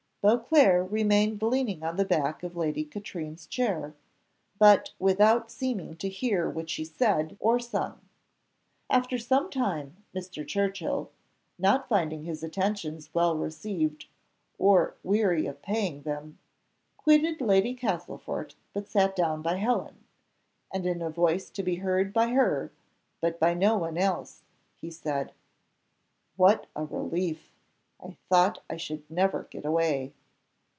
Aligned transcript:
Beauclerc 0.23 0.91
remained 0.91 1.41
leaning 1.41 1.81
on 1.81 1.95
the 1.97 2.05
back 2.05 2.43
of 2.43 2.55
Lady 2.55 2.85
Katrine's 2.85 3.47
chair, 3.47 3.95
but 4.59 4.93
without 4.99 5.49
seeming 5.49 5.95
to 5.97 6.07
hear 6.09 6.47
what 6.47 6.69
she 6.69 6.85
said 6.85 7.35
or 7.39 7.57
sung. 7.57 8.01
After 8.87 9.17
some 9.17 9.49
time 9.49 10.05
Mr. 10.13 10.47
Churchill, 10.47 11.09
not 11.57 11.89
finding 11.89 12.21
his 12.23 12.43
attentions 12.43 13.09
well 13.15 13.35
received, 13.35 14.05
or 14.59 14.93
weary 15.01 15.47
of 15.47 15.63
paying 15.63 16.03
them, 16.03 16.37
quitted 16.97 17.41
Lady 17.41 17.73
Castlefort 17.73 18.53
but 18.73 18.87
sat 18.87 19.15
down 19.15 19.41
by 19.41 19.55
Helen; 19.55 20.03
and 20.71 20.85
in 20.85 21.01
a 21.01 21.09
voice 21.09 21.49
to 21.49 21.63
be 21.63 21.77
heard 21.77 22.13
by 22.13 22.27
her, 22.27 22.71
but 23.21 23.39
by 23.39 23.55
no 23.55 23.75
one 23.75 23.97
else, 23.97 24.43
he 24.79 24.91
said 24.91 25.31
"What 26.35 26.67
a 26.75 26.85
relief! 26.85 27.47
I 28.03 28.17
thought 28.29 28.63
I 28.67 28.77
should 28.77 29.07
never 29.11 29.43
get 29.51 29.63
away!" 29.63 30.13